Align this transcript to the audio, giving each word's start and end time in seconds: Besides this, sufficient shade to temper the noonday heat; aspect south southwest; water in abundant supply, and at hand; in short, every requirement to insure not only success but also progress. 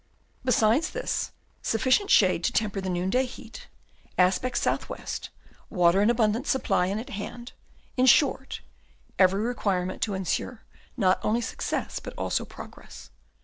Besides 0.43 0.89
this, 0.89 1.29
sufficient 1.61 2.09
shade 2.09 2.43
to 2.45 2.51
temper 2.51 2.81
the 2.81 2.89
noonday 2.89 3.27
heat; 3.27 3.67
aspect 4.17 4.57
south 4.57 4.79
southwest; 4.87 5.29
water 5.69 6.01
in 6.01 6.09
abundant 6.09 6.47
supply, 6.47 6.87
and 6.87 6.99
at 6.99 7.11
hand; 7.11 7.51
in 7.97 8.07
short, 8.07 8.61
every 9.19 9.41
requirement 9.43 10.01
to 10.01 10.15
insure 10.15 10.63
not 10.97 11.19
only 11.23 11.39
success 11.41 11.99
but 11.99 12.15
also 12.17 12.45
progress. 12.45 13.11